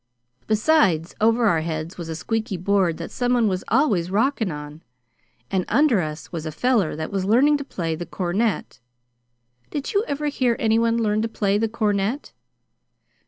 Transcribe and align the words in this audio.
Besides, 0.47 1.13
over 1.21 1.45
our 1.45 1.61
heads 1.61 1.95
was 1.99 2.09
a 2.09 2.15
squeaky 2.15 2.57
board 2.57 2.97
that 2.97 3.11
some 3.11 3.35
one 3.35 3.47
was 3.47 3.63
always 3.67 4.09
rockin' 4.09 4.49
on, 4.51 4.81
and 5.51 5.63
under 5.67 6.01
us 6.01 6.31
was 6.31 6.47
a 6.47 6.51
feller 6.51 6.95
that 6.95 7.11
was 7.11 7.23
learnin' 7.23 7.55
to 7.57 7.63
play 7.63 7.93
the 7.93 8.07
cornet. 8.07 8.79
Did 9.69 9.93
you 9.93 10.03
ever 10.07 10.25
hear 10.29 10.55
any 10.57 10.79
one 10.79 10.97
learn 11.03 11.21
to 11.21 11.27
play 11.27 11.59
the 11.59 11.69
cornet?" 11.69 12.33